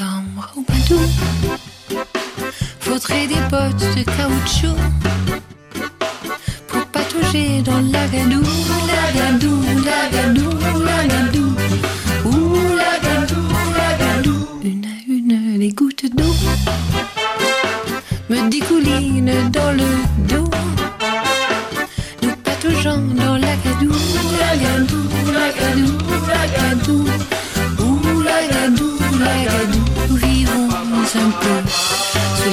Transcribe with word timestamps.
septembre 0.00 0.50
au 0.56 0.62
Padoue. 0.62 2.04
Faudrait 2.80 3.26
des 3.26 3.40
bottes 3.50 3.96
de 3.96 4.02
caoutchouc 4.02 4.76
pour 6.68 6.86
patauger 6.86 7.62
dans 7.62 7.80
l'agadou, 7.80 8.42
l'agadou, 8.88 9.62
l'agadou, 9.84 10.50
l'agadou. 10.58 10.79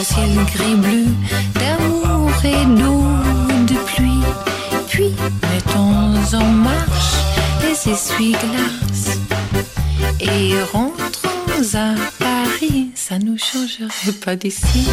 Ciel 0.08 0.36
gris-bleu 0.54 1.06
d'amour 1.60 2.32
et 2.44 2.66
d'eau 2.78 3.04
de 3.70 3.78
pluie. 3.90 4.26
Puis 4.88 5.14
mettons 5.52 6.38
en 6.38 6.52
marche 6.70 7.16
les 7.62 7.92
essuie-glaces 7.92 9.18
et 10.22 10.54
rentrons 10.72 11.62
à 11.74 11.96
Paris. 12.20 12.92
Ça 12.96 13.16
nous 13.20 13.38
changerait 13.38 14.18
pas 14.24 14.36
d'ici. 14.36 14.88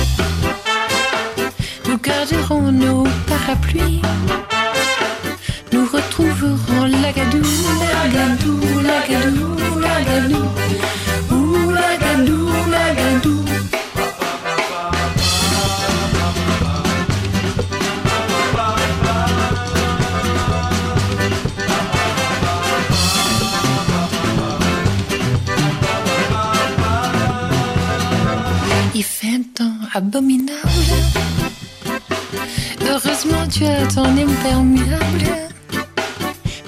Nous 1.89 1.99
garderons 1.99 2.73
nos 2.73 3.05
parapluies. 3.29 4.03
Nous 5.73 5.87
retrouverons 5.87 6.87
l'agadou, 7.03 7.47
l'agadou, 7.83 8.59
l'agadou, 8.89 9.79
l'agadou. 9.85 10.45
Ouh, 11.31 11.71
l'agadou, 11.71 12.49
l'agadou. 12.71 13.54
Abominable. 29.95 30.69
Heureusement, 32.83 33.47
tu 33.51 33.65
as 33.65 33.87
ton 33.87 34.05
imperméable. 34.05 35.25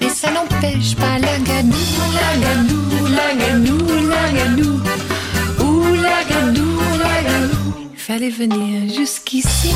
Mais 0.01 0.09
ça 0.09 0.31
n'empêche 0.31 0.95
pas 0.95 1.19
la 1.19 1.39
gadou, 1.39 1.77
la 2.19 2.31
gadou, 2.45 3.07
la 3.19 3.35
gadou, 3.35 3.79
la 4.09 4.33
gadou. 4.33 4.81
La 6.03 6.23
gadou, 6.31 6.79
la 7.03 7.23
gadou. 7.29 7.91
Fallait 7.97 8.31
venir 8.31 8.95
jusqu'ici 8.95 9.75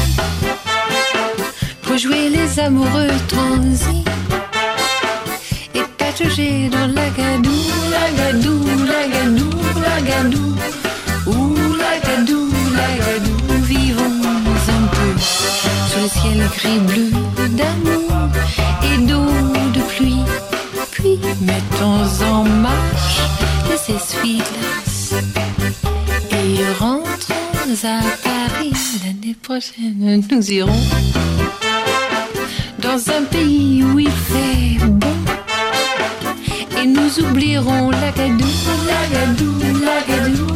pour 1.83 1.97
jouer 1.99 2.29
les 2.29 2.61
amoureux 2.61 3.11
transis 3.27 4.05
et 5.75 5.83
patauger 5.99 6.69
dans 6.69 6.87
la 6.87 7.11
gadou, 7.11 7.59
la 7.91 8.11
gadou, 8.17 8.61
la 8.87 9.09
gadou, 9.09 9.51
la 9.83 10.01
gadou. 10.09 10.55
Ouh, 11.27 11.77
la 11.77 11.99
gadou, 12.07 12.49
la 12.77 12.89
gadou. 13.05 13.40
Vivons 13.71 14.03
un 14.03 14.87
peu 14.89 15.21
sous 15.21 16.01
le 16.03 16.09
ciel 16.09 16.51
gris-bleu 16.57 17.11
d'amour 17.51 18.29
et 18.83 18.99
d'eau 19.07 19.31
de 19.73 19.81
pluie. 19.93 20.25
Puis 20.91 21.21
mettons 21.41 22.03
en 22.25 22.43
marche 22.43 23.21
les 23.69 23.95
essuie-glaces 23.95 25.15
et 26.33 26.65
rentrons 26.81 27.85
à 27.85 28.01
Paris. 28.25 28.73
L'année 29.05 29.37
prochaine, 29.41 30.25
nous 30.29 30.51
irons 30.51 30.85
dans 32.81 32.99
un 33.17 33.23
pays 33.23 33.85
où 33.85 34.01
il 34.01 34.11
fait 34.11 34.85
bon. 34.85 35.15
Et 36.77 36.87
nous 36.87 37.21
oublierons 37.21 37.91
la 37.91 38.11
gadou, 38.11 38.49
la 38.89 39.07
gadou, 39.17 39.55
la. 39.85 40.50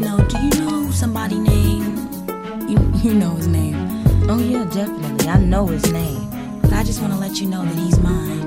Know, 0.00 0.18
do 0.28 0.38
you 0.38 0.50
know 0.64 0.90
somebody 0.90 1.38
named? 1.38 1.98
You 2.70 2.78
you 3.02 3.14
know 3.14 3.34
his 3.34 3.46
name. 3.46 3.76
Oh 4.28 4.38
yeah, 4.38 4.64
definitely. 4.64 5.28
I 5.28 5.38
know 5.38 5.66
his 5.66 5.92
name. 5.92 6.28
But 6.62 6.72
I 6.72 6.82
just 6.82 7.00
want 7.00 7.12
to 7.12 7.18
let 7.18 7.40
you 7.40 7.46
know 7.48 7.64
that 7.64 7.74
he's 7.78 7.98
mine. 8.00 8.40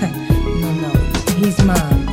No, 0.58 0.72
no, 0.72 0.90
he's 1.36 1.62
mine. 1.64 2.07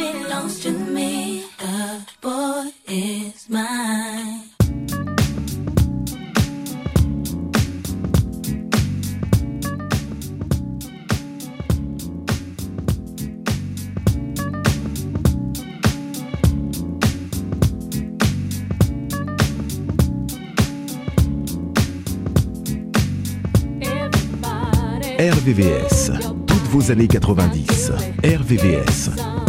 belongs 0.00 0.60
to 0.60 0.70
me. 0.70 1.44
The 1.58 2.06
boy 2.22 2.72
is 2.88 3.48
mine. 3.48 4.44
RVVS, 25.18 26.12
toutes 26.46 26.68
vos 26.68 26.90
années 26.90 27.06
90. 27.06 27.66
RVVS. 28.24 29.39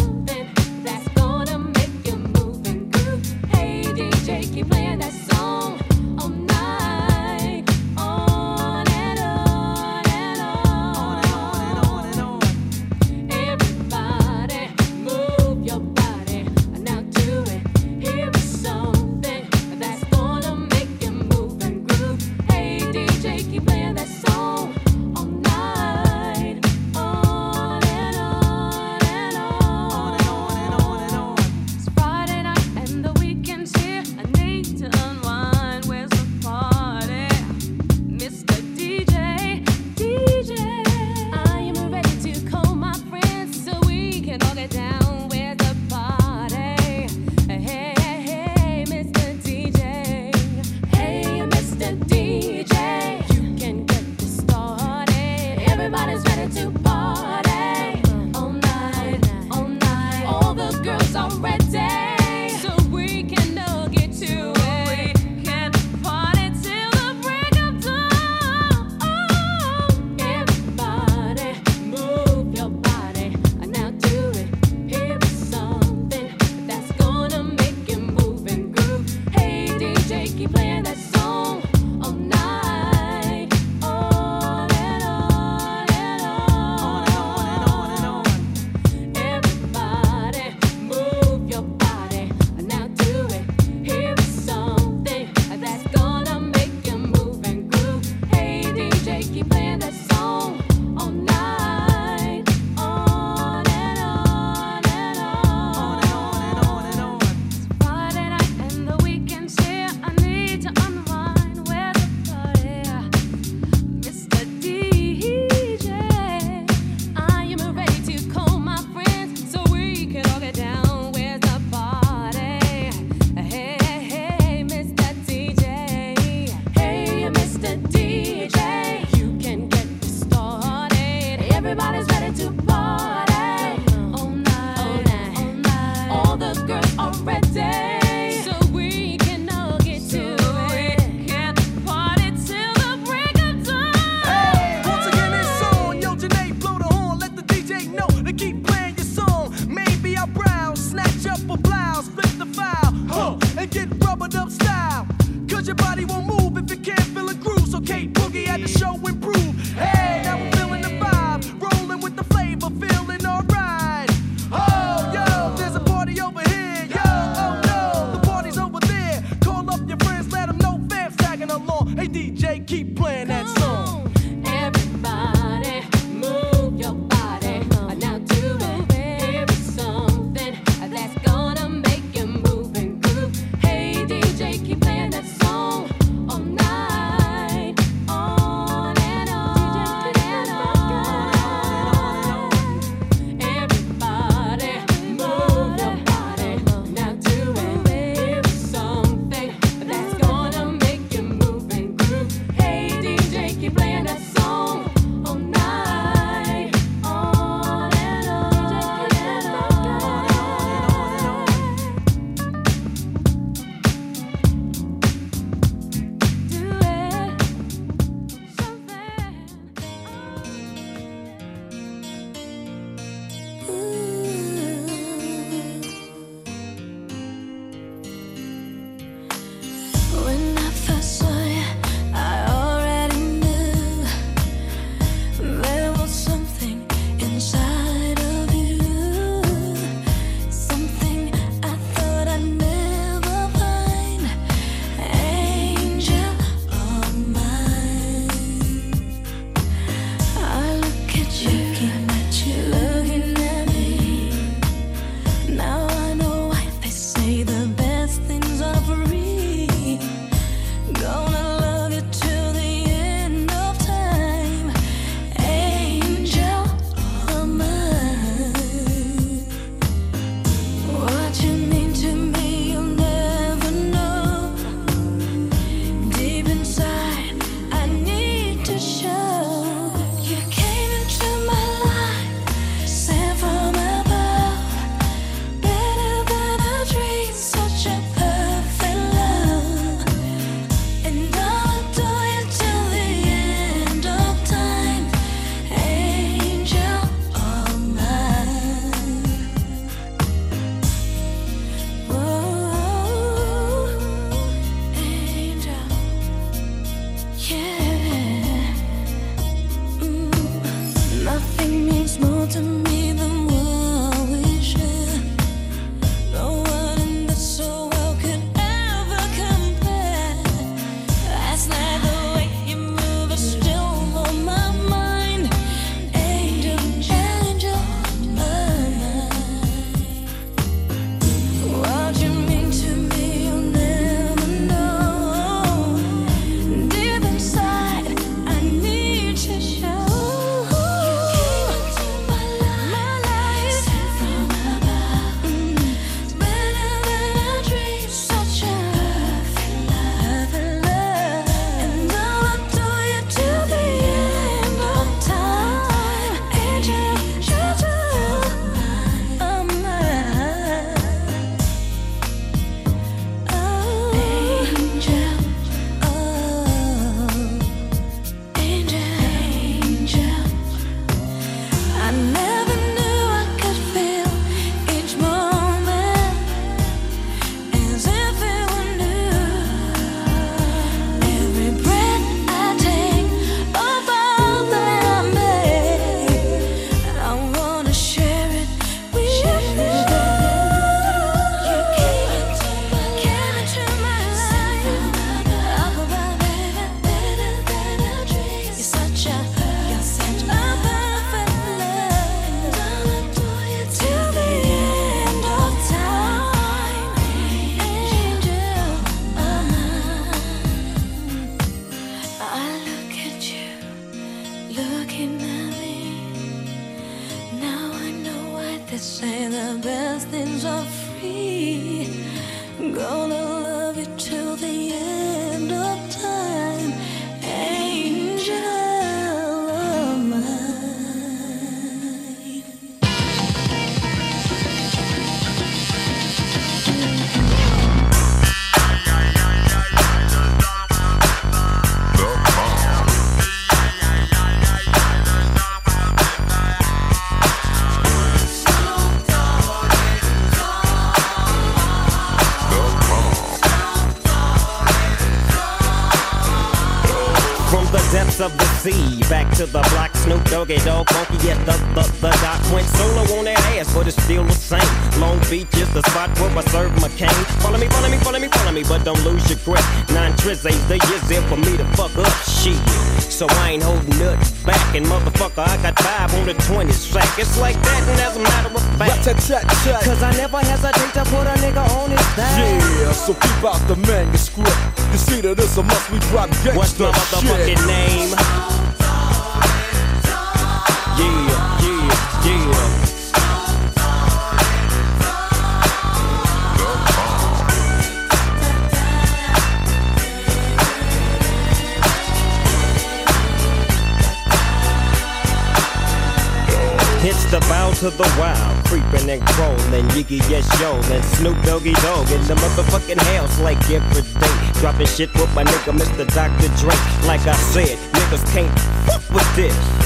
It's 507.24 507.46
the 507.52 507.60
bow 507.70 507.94
to 508.02 508.10
the 508.10 508.28
wild, 508.40 508.84
creeping 508.86 509.30
and 509.30 509.46
crawling, 509.50 510.06
Yiggy 510.10 510.42
yes 510.50 510.66
yo, 510.82 510.96
and 511.14 511.24
Snoop 511.24 511.56
Doggy 511.62 511.94
Dog 512.02 512.32
in 512.32 512.42
the 512.48 512.56
motherfucking 512.56 513.22
house 513.36 513.60
like 513.60 513.78
every 513.92 514.24
day. 514.24 514.82
Dropping 514.82 515.06
shit 515.06 515.32
with 515.36 515.54
my 515.54 515.64
nigga 515.64 515.94
Mr. 515.96 516.26
Dr. 516.34 516.68
Dre. 516.82 516.96
Like 517.28 517.46
I 517.46 517.54
said, 517.54 517.96
niggas 518.14 518.52
can't 518.52 518.80
fuck 519.06 519.36
with 519.36 519.56
this. 519.56 520.01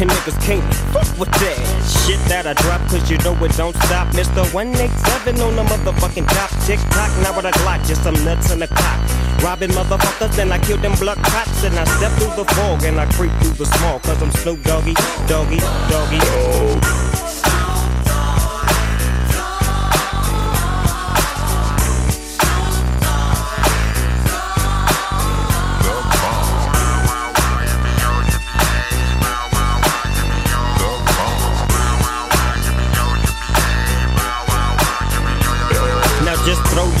And 0.00 0.08
niggas 0.08 0.40
can't 0.46 0.62
fuck 0.94 1.10
with 1.18 1.28
that 1.42 1.58
shit 2.06 2.20
that 2.30 2.46
I 2.46 2.54
drop, 2.54 2.80
cause 2.86 3.10
you 3.10 3.18
know 3.18 3.34
it 3.42 3.50
don't 3.56 3.74
stop. 3.82 4.06
Mr. 4.14 4.46
187 4.54 5.40
on 5.42 5.56
the 5.56 5.64
motherfucking 5.64 6.28
top. 6.28 6.50
Tick 6.66 6.78
tock, 6.94 7.10
now 7.18 7.34
with 7.34 7.46
a 7.46 7.50
Glock, 7.58 7.84
just 7.84 8.04
some 8.04 8.14
nuts 8.22 8.52
in 8.52 8.60
the 8.60 8.68
cock. 8.68 9.00
Robbing 9.42 9.70
motherfuckers, 9.70 10.36
then 10.36 10.52
I 10.52 10.58
kill 10.60 10.76
them 10.76 10.94
blood 11.02 11.18
cops. 11.18 11.64
And 11.64 11.76
I 11.76 11.84
step 11.98 12.12
through 12.12 12.36
the 12.36 12.44
fog 12.54 12.84
and 12.84 13.00
I 13.00 13.06
creep 13.12 13.32
through 13.42 13.58
the 13.58 13.66
small, 13.66 13.98
cause 13.98 14.22
I'm 14.22 14.30
Snoop 14.30 14.62
Doggy, 14.62 14.94
Doggy, 15.26 15.58
Doggy. 15.90 16.18
Now 16.18 16.97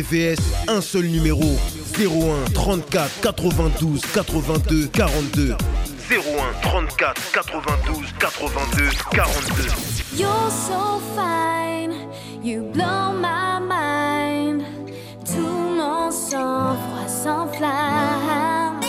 RVVS, 0.00 0.38
un 0.68 0.80
seul 0.80 1.06
numéro 1.06 1.42
01 1.98 2.50
34 2.54 3.20
92 3.20 4.00
82 4.14 4.88
42. 4.92 5.56
01 6.08 6.16
34 6.62 7.32
92 7.32 8.06
82 8.18 8.90
42. 9.14 9.68
You're 10.16 10.50
so 10.50 11.00
fine, 11.14 11.92
you 12.42 12.62
blow 12.72 13.12
my 13.12 13.60
mind. 13.60 14.62
Tout 15.26 15.76
mon 15.76 16.10
sang-froid 16.10 17.08
s'enflamme. 17.08 18.80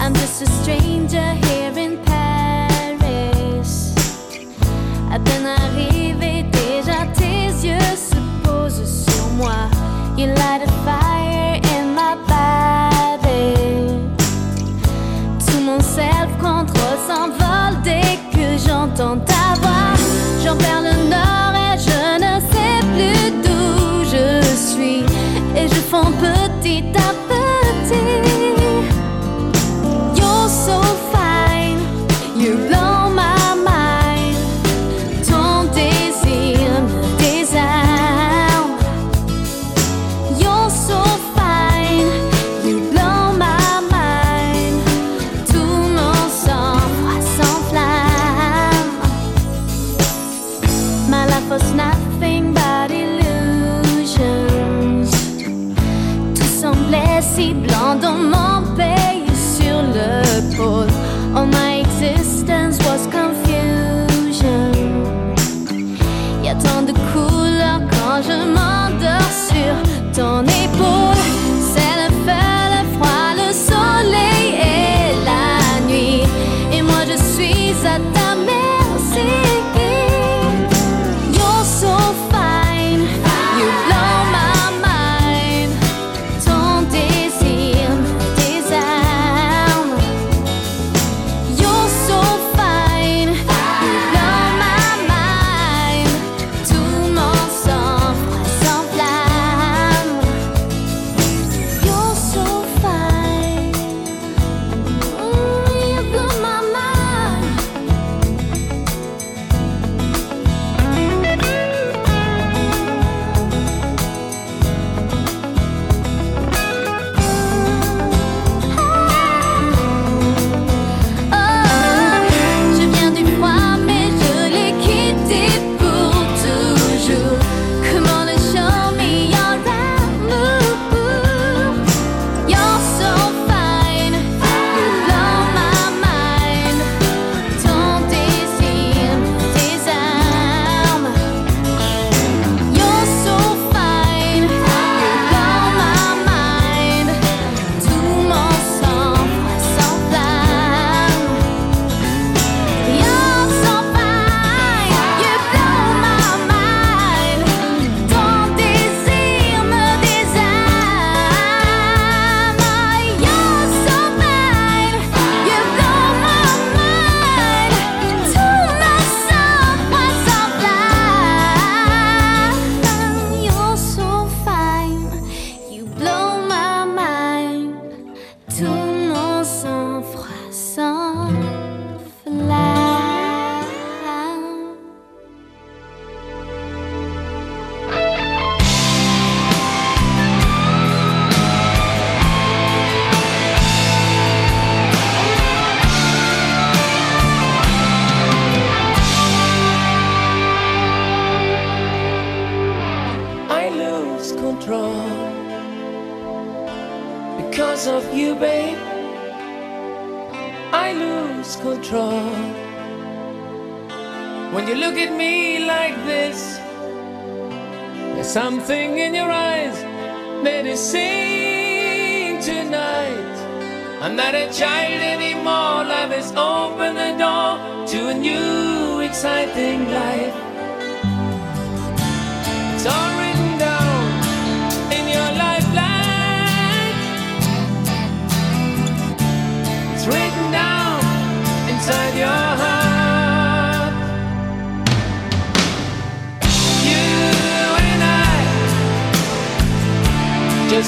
I'm 0.00 0.14
just 0.14 0.42
a 0.42 0.46
stranger 0.46 1.34
here 1.46 1.78
in 1.78 1.96
Paris. 2.04 2.34
À 5.12 5.18
peine 5.18 5.46
arrivé, 5.46 6.44
déjà 6.50 7.06
tes 7.14 7.66
yeux 7.66 7.95
moi. 9.36 9.68
You 10.16 10.26
light 10.26 10.62
a 10.62 10.70
fire 10.84 11.60
in 11.76 11.94
my 11.94 12.14
body. 12.26 13.54
Tout 15.46 15.60
mon 15.60 15.80
self-control 15.80 16.96
s'envole 17.06 17.82
dès 17.82 18.18
que 18.32 18.46
j'entends 18.66 19.18
ta 19.18 19.54
voix. 19.60 19.92
J'en 20.42 20.56
perds 20.56 20.82
le 20.82 20.96
nord 21.10 21.52
et 21.66 21.78
je 21.78 22.00
ne 22.24 22.40
sais 22.52 22.78
plus 22.94 23.30
d'où 23.44 24.04
je 24.04 24.26
suis. 24.54 25.04
Et 25.54 25.68
je 25.68 25.80
fonds 25.90 26.12
petit 26.20 26.84
à 26.96 27.05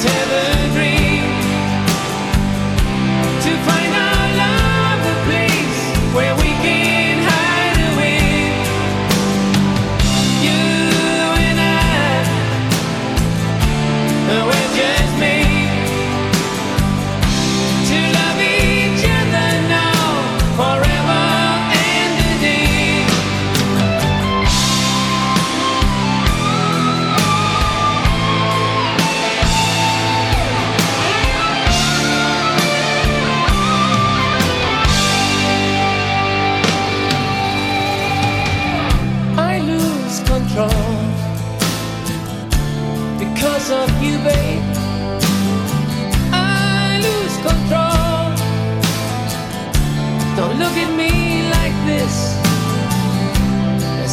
heaven. 0.04 0.57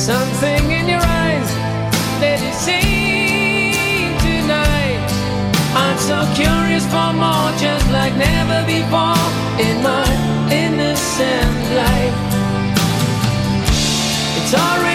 Something 0.06 0.70
in 0.70 0.88
your 0.88 1.02
eyes 1.02 1.50
that 2.22 2.38
you 2.38 2.54
see 2.54 4.13
tonight. 4.22 5.02
I'm 5.74 5.98
so 5.98 6.22
curious 6.38 6.86
for 6.94 7.10
more, 7.18 7.50
just 7.58 7.89
like 7.89 8.13
never 8.13 8.62
before 8.70 9.18
in 9.58 9.82
my 9.82 10.06
innocent 10.54 11.58
life. 11.74 12.13
It's 14.38 14.54
already. 14.54 14.95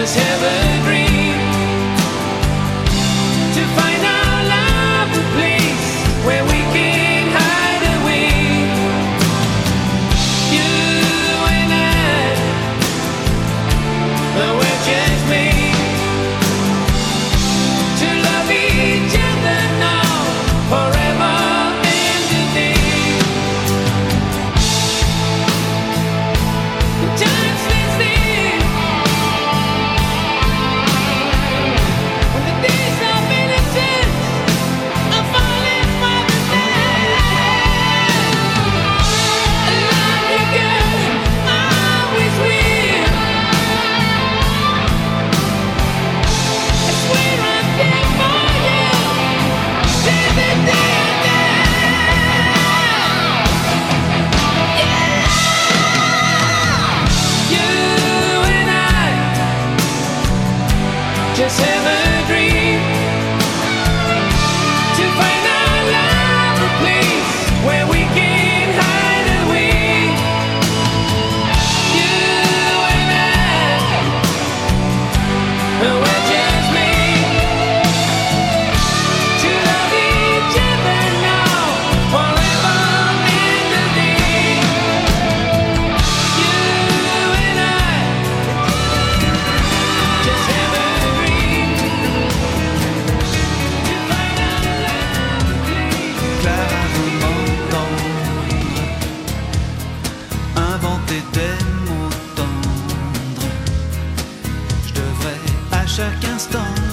just 0.00 0.14
have 0.14 0.42
a 0.42 0.84
dream. 0.84 1.07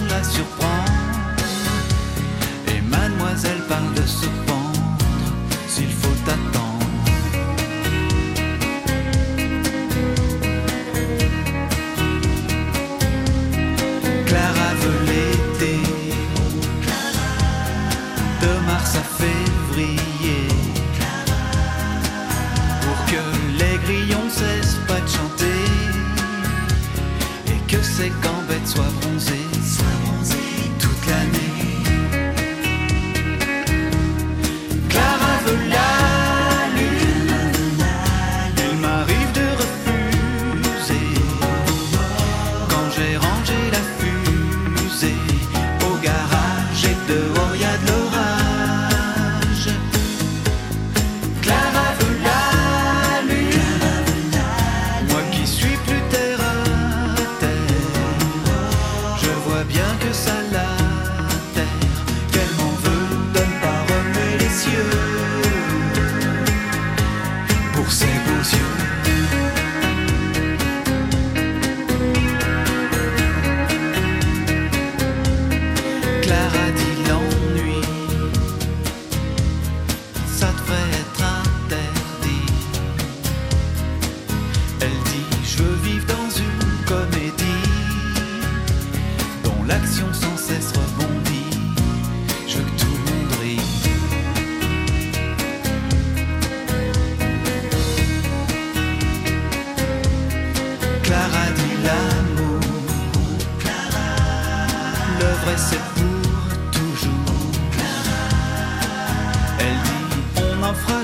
la 0.09 0.23
surprend. 0.23 0.85
Et 2.67 2.81
mademoiselle 2.81 3.61
parle 3.67 3.93
de 3.93 4.05
ce 4.05 4.44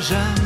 jamais 0.02 0.41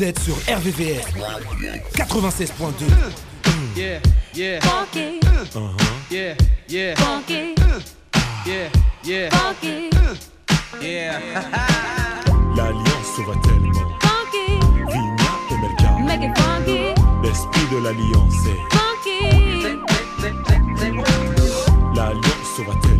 Vous 0.00 0.06
êtes 0.06 0.18
sur 0.20 0.34
RVVS 0.34 1.04
96.2. 1.94 2.86
Yeah, 3.76 4.00
yeah, 4.34 4.58
Funky, 4.62 5.20
yeah, 6.10 6.34
yeah, 6.70 6.94
funky, 6.96 7.54
yeah, 8.46 8.70
yeah, 9.04 9.28
funky, 9.28 9.90
yeah. 10.80 11.20
L'alliance 12.56 13.08
se 13.14 13.20
voit 13.20 13.36
tellement. 13.42 13.72
funky, 14.00 14.58
Vigna 14.88 15.32
et 15.50 15.58
Melka. 15.60 15.90
make 16.06 16.22
it 16.22 16.38
funky, 16.38 16.94
L'esprit 17.22 17.66
de 17.70 17.84
l'alliance 17.84 18.46
est. 18.46 18.60
funky, 18.74 19.18
L'alliance 21.94 22.48
se 22.56 22.62
voit 22.62 22.76
tellement. 22.80 22.99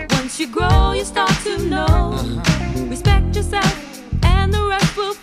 You 0.41 0.47
grow, 0.47 0.93
you 0.93 1.05
start 1.05 1.29
to 1.43 1.55
know. 1.69 1.85
Uh-huh. 1.85 2.85
Respect 2.89 3.35
yourself, 3.35 4.01
and 4.23 4.51
the 4.51 4.65
rest 4.65 4.97
will 4.97 5.13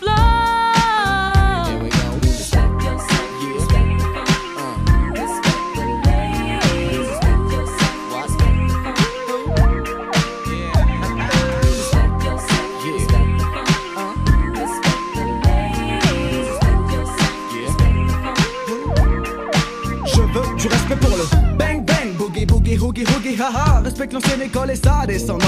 haha, 23.39 23.81
respecte 23.81 24.13
l'ancienne 24.13 24.43
école 24.43 24.71
et 24.71 24.77
sa 24.77 25.07
descendance. 25.07 25.45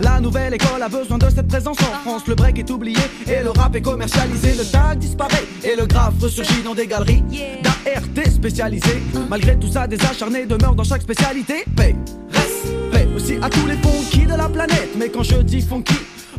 La 0.00 0.20
nouvelle 0.20 0.54
école 0.54 0.82
a 0.82 0.88
besoin 0.88 1.18
de 1.18 1.28
cette 1.30 1.48
présence 1.48 1.78
en 1.80 2.08
France. 2.08 2.26
Le 2.26 2.34
break 2.34 2.58
est 2.58 2.70
oublié 2.70 3.00
et 3.26 3.42
le 3.42 3.50
rap 3.50 3.74
est 3.76 3.82
commercialisé. 3.82 4.52
Le 4.52 4.64
tag 4.64 4.98
disparaît 4.98 5.44
et 5.64 5.76
le 5.76 5.86
graphe 5.86 6.14
ressurgit 6.20 6.62
dans 6.62 6.74
des 6.74 6.86
galeries 6.86 7.22
d'ART 7.62 8.30
spécialisées. 8.30 9.02
Malgré 9.28 9.58
tout 9.58 9.70
ça, 9.70 9.86
des 9.86 10.00
acharnés 10.04 10.46
demeurent 10.46 10.74
dans 10.74 10.84
chaque 10.84 11.02
spécialité. 11.02 11.64
Paix, 11.76 11.94
respect 12.30 13.08
aussi 13.14 13.36
à 13.42 13.48
tous 13.48 13.66
les 13.66 13.76
funky 13.76 14.26
de 14.26 14.34
la 14.34 14.48
planète. 14.48 14.90
Mais 14.96 15.08
quand 15.08 15.22
je 15.22 15.36
dis 15.36 15.60
funky, 15.60 15.94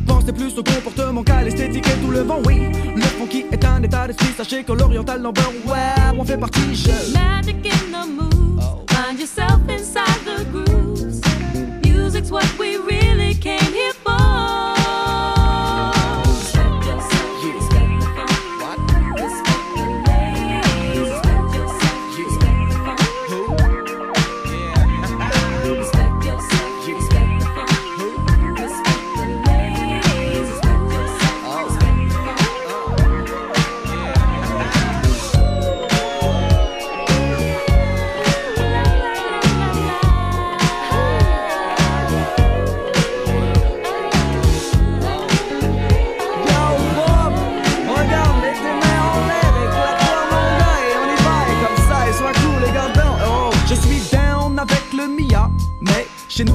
Pensez 0.06 0.32
plus 0.32 0.58
au 0.58 0.62
comportement 0.62 1.22
qu'à 1.22 1.42
l'esthétique 1.42 1.86
et 1.86 2.04
tout 2.04 2.10
le 2.10 2.20
vent, 2.20 2.40
oui. 2.44 2.68
Le 2.94 3.02
funky 3.02 3.44
est 3.50 3.64
un 3.64 3.82
état 3.82 4.06
d'esprit, 4.06 4.28
sachez 4.36 4.64
que 4.64 4.72
l'oriental 4.72 5.20
number, 5.20 5.44
ouais, 5.66 6.16
on 6.18 6.24
fait 6.24 6.38
partie, 6.38 6.74
je. 6.74 6.90
Magic 7.12 7.66
in 7.66 7.92
the 7.92 8.06
mood. 8.08 8.62
Find 8.90 9.18
yourself 9.18 9.60
inside 9.68 10.20
the 10.24 10.44
grooves. 10.50 11.20
Music's 11.84 12.30
what 12.30 12.46
we 12.58 12.76
really 12.76 13.01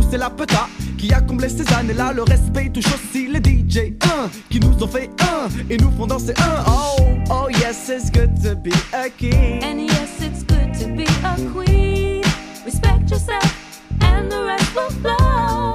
c'est 0.10 0.18
la 0.18 0.30
peta 0.30 0.68
qui 0.98 1.14
a 1.14 1.22
comblé 1.22 1.50
ces 1.50 1.72
années-là. 1.74 2.14
Le 2.14 2.24
respect 2.24 2.70
touche 2.70 2.88
aussi 2.88 3.28
les 3.28 3.40
DJ 3.40 3.94
1 4.02 4.30
qui 4.50 4.60
nous 4.60 4.84
ont 4.84 4.88
fait 4.88 5.10
un 5.22 5.48
et 5.70 5.78
nous 5.78 5.92
font 5.92 6.08
danser 6.08 6.34
un. 6.38 6.64
Oh, 6.68 7.04
oh 7.30 7.48
yes, 7.50 7.90
it's 7.90 8.12
good 8.12 8.32
to 8.42 8.56
be 8.56 8.72
a 8.94 9.10
king. 9.10 9.64
And 9.64 9.80
yes, 9.82 10.22
it's 10.22 10.44
good 10.44 10.74
to 10.80 10.88
be 10.96 11.06
a 11.24 11.36
queen. 11.52 12.24
Respect 12.66 13.10
yourself, 13.10 13.82
and 14.02 14.30
the 14.30 14.44
rest 14.46 14.76
will 14.76 14.90
flow. 15.02 15.74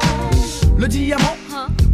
Le 0.79 0.89
diamant 0.89 1.37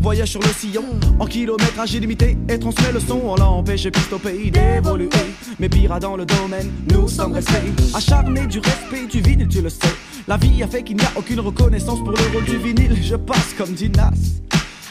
voyage 0.08 0.30
sur 0.30 0.40
le 0.40 0.48
sillon 0.48 0.86
en 1.18 1.26
kilométrage 1.26 1.92
illimité 1.92 2.34
et 2.48 2.58
transmet 2.58 2.92
le 2.92 2.98
son. 2.98 3.20
On 3.24 3.34
l'a 3.34 3.44
empêché 3.44 3.90
piste 3.90 4.10
au 4.10 4.18
pays 4.18 4.50
d'évoluer. 4.50 5.10
Mais 5.58 5.68
pire 5.68 6.00
dans 6.00 6.16
le 6.16 6.24
domaine, 6.24 6.72
nous 6.90 7.08
sommes 7.08 7.34
restés 7.34 7.74
acharnés 7.92 8.46
du 8.46 8.58
respect 8.58 9.06
du 9.06 9.20
vinyle, 9.20 9.48
tu 9.48 9.60
le 9.60 9.68
sais. 9.68 9.94
La 10.26 10.38
vie 10.38 10.62
a 10.62 10.66
fait 10.66 10.82
qu'il 10.82 10.96
n'y 10.96 11.04
a 11.04 11.12
aucune 11.14 11.40
reconnaissance 11.40 11.98
pour 11.98 12.12
le 12.12 12.32
rôle 12.32 12.44
du 12.44 12.56
vinyle. 12.56 12.96
Je 13.02 13.16
passe 13.16 13.52
comme 13.58 13.74
Dinas. 13.74 14.40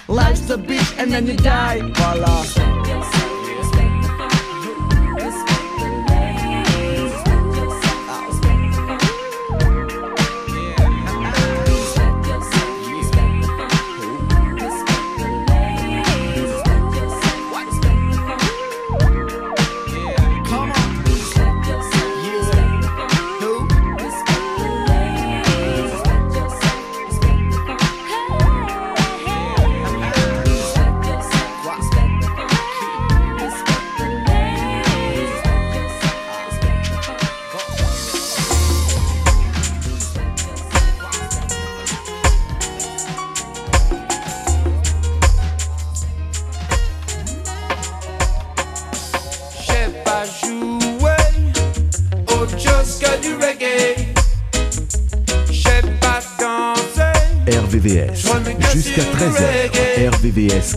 Life's 0.08 0.52
a 0.52 0.58
bitch 0.58 0.94
and 1.00 1.10
then 1.10 1.26
you 1.26 1.34
die. 1.34 1.82
Voilà. 1.96 2.44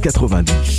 90. 0.02 0.69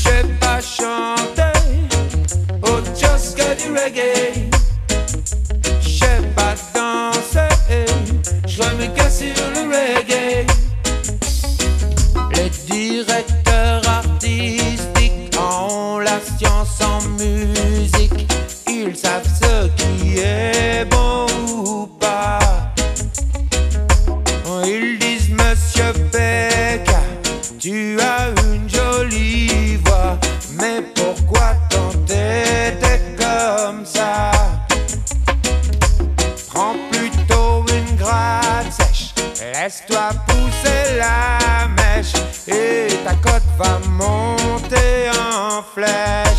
Va 43.62 43.80
monter 43.99 45.09
en 45.09 45.62
flèche. 45.74 46.30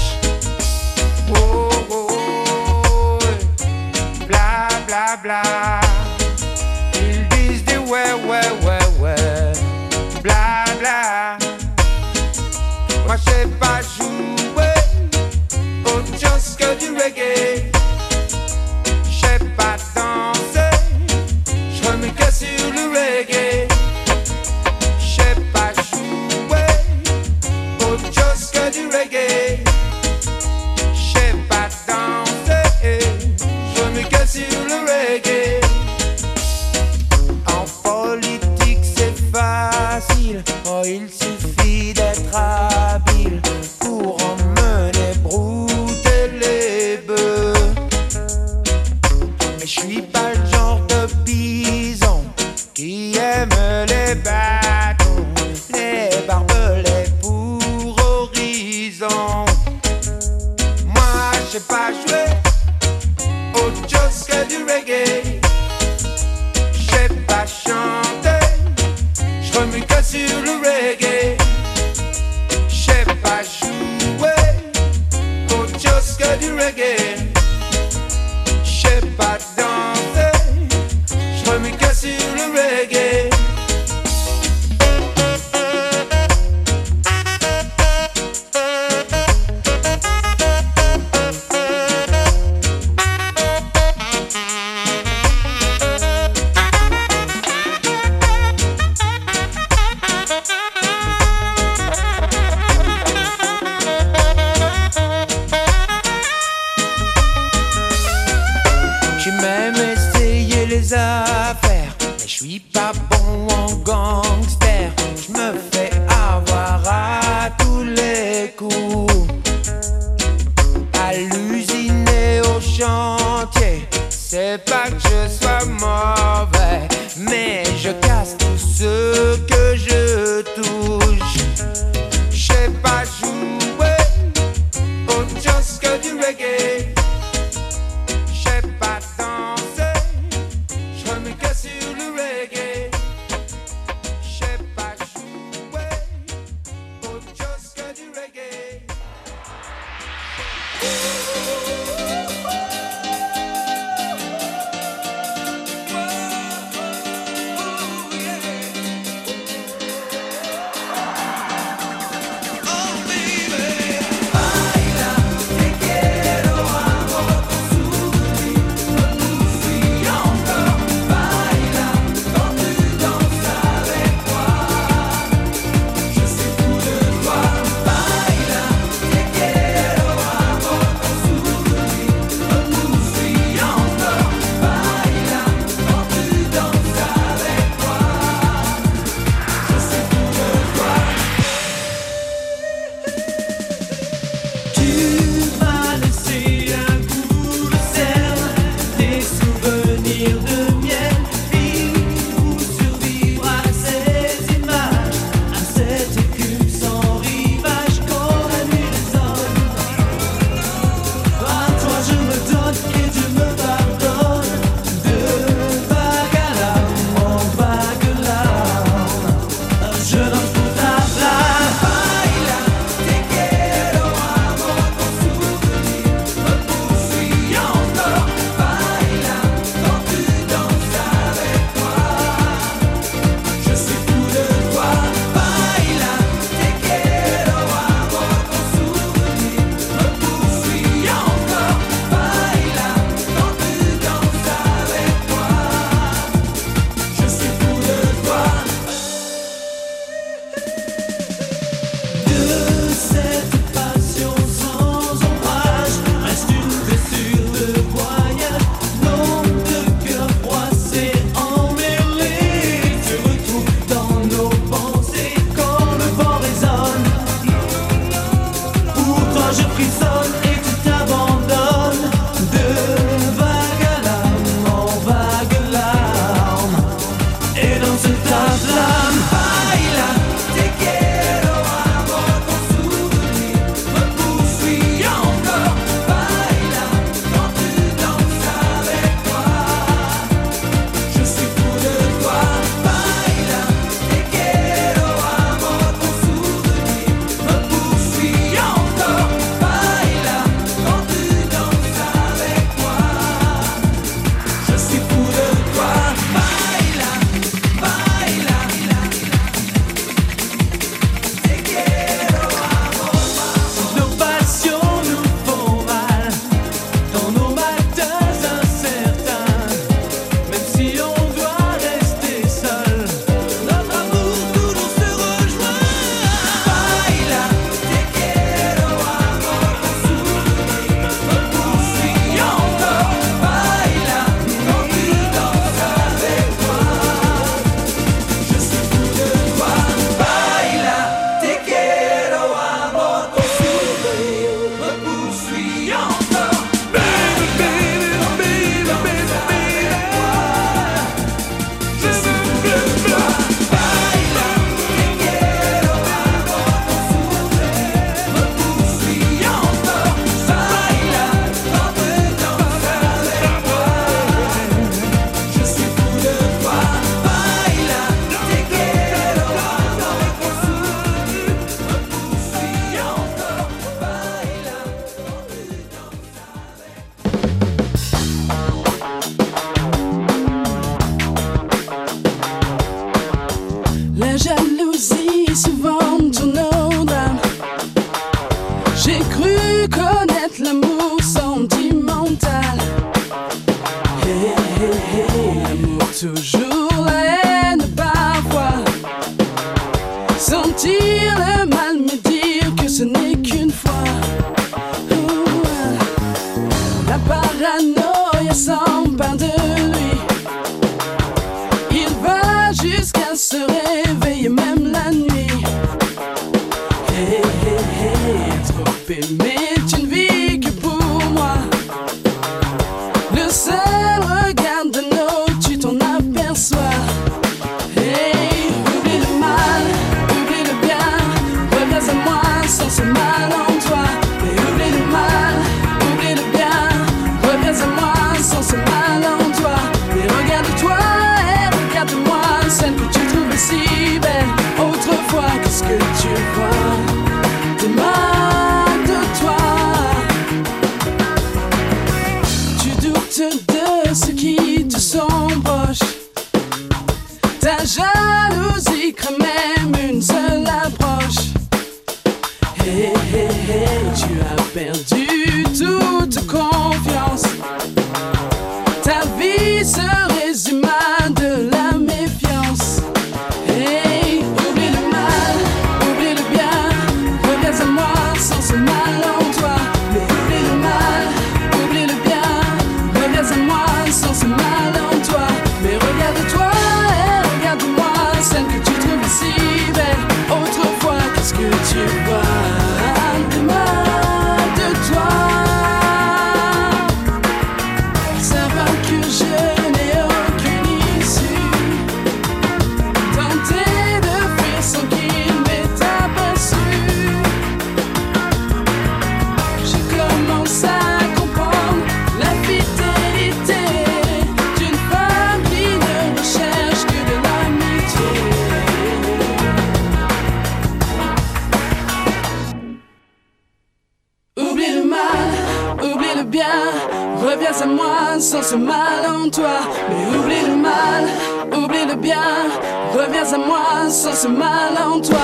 à 533.50 533.58
moi 533.58 534.08
sans 534.08 534.34
ce 534.34 534.46
mal 534.46 534.94
en 535.04 535.20
toi. 535.20 535.40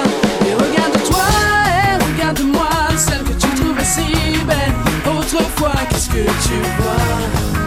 Et 0.46 0.54
regarde-toi 0.54 1.24
et 1.74 2.04
regarde-moi, 2.04 2.68
celle 2.96 3.24
que 3.24 3.32
tu 3.32 3.48
trouvais 3.60 3.84
si 3.84 4.38
belle 4.46 4.74
autrefois. 5.04 5.72
Qu'est-ce 5.90 6.08
que 6.08 6.22
tu 6.22 6.54
vois? 6.78 7.57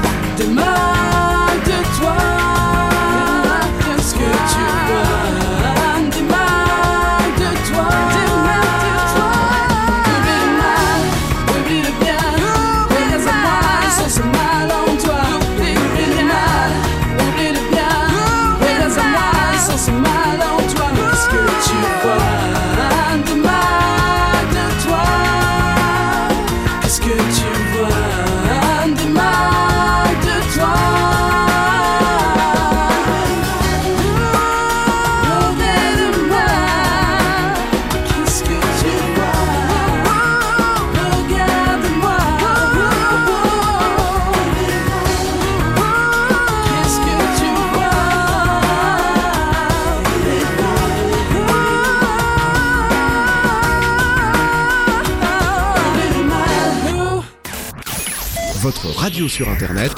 internet 59.46 59.96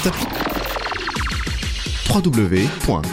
www.rdvs.fr. 2.08 3.12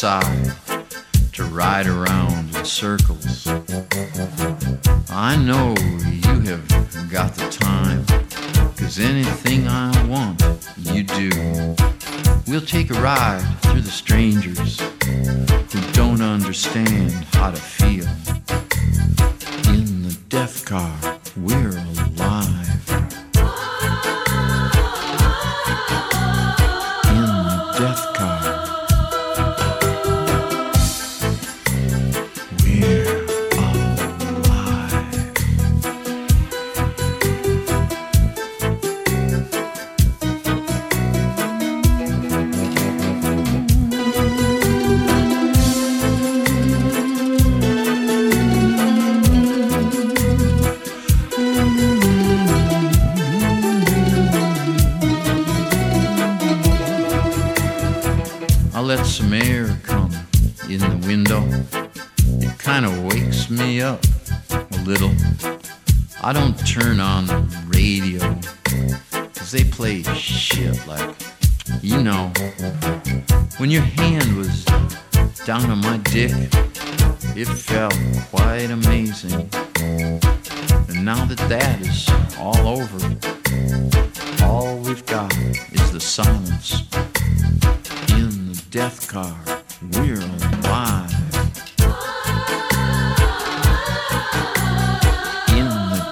to 0.00 1.44
ride 1.52 1.86
around 1.86 2.52
in 2.56 2.64
circles. 2.64 3.46
I 5.08 5.36
know 5.36 5.72
you 6.04 6.40
have 6.50 7.08
got 7.08 7.32
the 7.36 7.48
time, 7.48 8.04
cause 8.76 8.98
anything 8.98 9.68
I 9.68 9.92
want, 10.08 10.42
you 10.78 11.04
do. 11.04 11.76
We'll 12.48 12.60
take 12.60 12.90
a 12.90 12.94
ride 12.94 13.40
through 13.62 13.82
the 13.82 13.90
strangers 13.90 14.80
who 15.04 15.92
don't 15.92 16.20
understand 16.20 17.12
how 17.32 17.52
to 17.52 17.56
feel. 17.56 18.33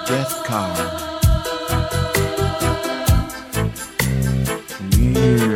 death 0.05 0.43
car. 0.45 0.75
Yeah. 4.99 5.52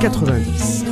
90. 0.00 0.84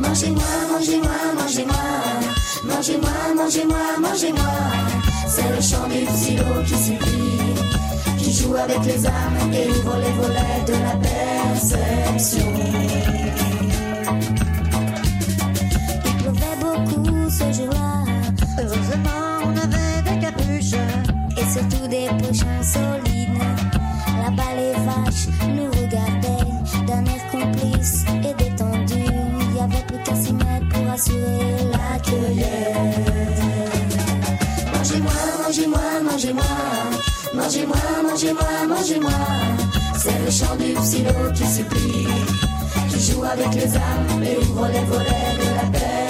Mangez-moi, 0.00 0.42
mangez-moi, 0.72 1.10
mangez-moi. 1.38 1.76
Mangez-moi, 2.64 3.10
mangez-moi, 3.36 3.76
mangez-moi. 4.00 4.52
C'est 5.28 5.50
le 5.54 5.60
chant 5.60 5.86
du 5.86 6.06
silo 6.16 6.62
qui 6.64 6.74
supplie, 6.74 7.54
qui 8.16 8.32
joue 8.32 8.54
avec 8.56 8.82
les 8.86 9.06
âmes 9.06 9.52
et 9.52 9.68
ouvre 9.68 9.96
les 9.98 10.12
volets 10.12 10.64
de 10.66 10.72
la 10.72 10.96
perception. 11.08 12.50
Il 16.06 16.16
pleuvait 16.22 16.56
beaucoup 16.58 17.28
ce 17.28 17.52
jour-là. 17.52 18.04
Heureusement, 18.58 19.44
on 19.44 19.54
avait 19.58 20.00
des 20.10 20.18
capuches 20.20 20.80
et 21.36 21.46
surtout 21.52 21.86
des 21.86 22.08
pochons 22.18 22.62
solides. 22.62 23.24
Là-bas, 24.24 24.54
les 24.56 24.72
vaches 24.72 25.26
nous 25.48 25.66
regardaient 25.66 26.50
d'un 26.86 27.04
air 27.04 27.30
complice 27.30 28.06
et 28.24 28.32
détendu. 28.42 29.04
Y 29.54 29.60
avait 29.60 29.84
plus 29.86 30.02
qu'à 30.02 30.14
s'y 30.14 30.32
mettre 30.32 30.66
pour 30.70 30.90
assurer 30.90 31.56
la 31.70 31.98
cueillette. 31.98 33.42
Mangez-moi, 34.72 35.12
mangez-moi, 35.44 35.80
mangez-moi. 36.10 36.44
Mangez-moi, 37.34 37.76
mangez-moi, 38.02 38.66
mangez-moi. 38.66 39.10
C'est 39.98 40.18
le 40.24 40.30
chant 40.30 40.56
du 40.56 40.72
psylo 40.72 41.30
qui 41.34 41.44
supplie, 41.44 42.06
qui 42.88 43.12
joue 43.12 43.24
avec 43.24 43.54
les 43.54 43.76
âmes 43.76 44.22
et 44.22 44.38
ouvre 44.38 44.68
les 44.68 44.84
volets 44.84 45.34
de 45.38 45.54
la 45.54 45.70
perception. 45.70 46.03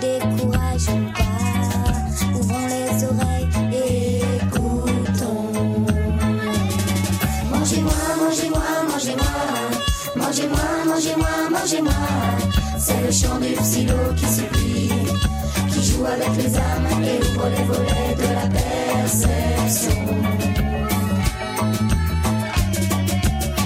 Décourageons 0.00 1.12
pas. 1.14 2.38
Ouvrons 2.38 2.66
les 2.66 3.04
oreilles 3.04 3.48
et 3.72 4.22
écoutons. 4.36 5.52
Mangez-moi, 7.50 7.92
mangez-moi, 8.18 8.62
mangez-moi. 8.90 9.34
Mangez-moi, 10.16 10.66
mangez-moi, 10.86 11.50
mangez-moi. 11.50 11.92
C'est 12.78 13.00
le 13.02 13.12
chant 13.12 13.38
du 13.38 13.54
silo 13.62 13.94
qui 14.16 14.26
supplie, 14.26 14.90
qui 15.70 15.82
joue 15.84 16.04
avec 16.04 16.36
les 16.36 16.56
âmes 16.56 17.02
et 17.04 17.18
ouvre 17.24 17.48
les 17.48 17.64
volets 17.64 18.14
de 18.16 18.28
la 18.34 18.46
perception. 18.58 20.00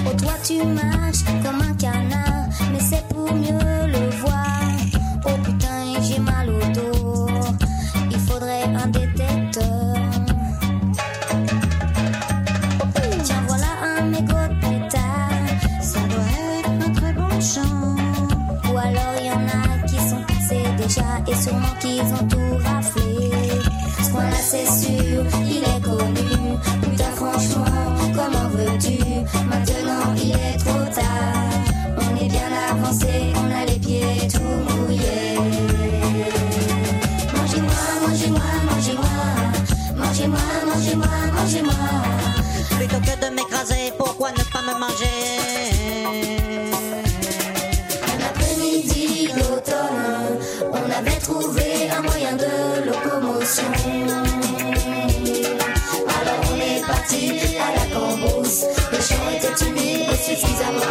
Oh, 0.07 0.13
toi 0.17 0.33
tu 0.43 0.55
qu'ils 21.85 22.01
ont 22.01 22.27
tout 22.27 22.57
raflé. 22.63 23.29
Ce 24.03 24.11
coin-là, 24.11 24.37
c'est 24.37 24.65
sûr, 24.65 24.94
Esquisamos 60.35 60.85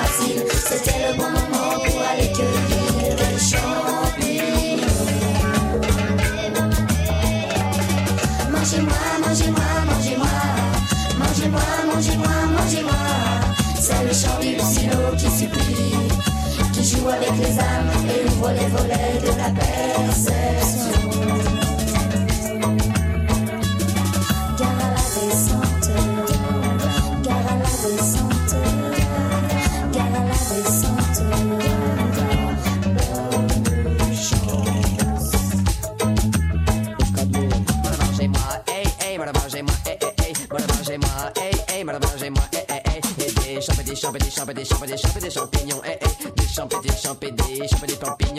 des 44.87 44.97
champs, 44.97 45.09
champs, 45.09 45.21
des 45.21 45.31
champignons, 45.31 45.83
hey, 45.85 45.99
hey, 46.01 46.33
des 46.37 46.47
champs, 46.47 46.67
des 46.67 46.89
champs, 46.89 47.15
des 47.15 47.69
champs, 47.69 47.87
des 47.87 47.97
champignons, 47.97 48.34